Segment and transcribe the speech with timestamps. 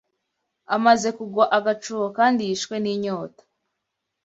[0.75, 3.43] amaze kugwa agacuho kandi yishwe n’inyota